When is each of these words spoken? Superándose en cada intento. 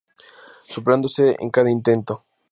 Superándose 0.63 1.35
en 1.39 1.51
cada 1.51 1.69
intento. 1.69 2.23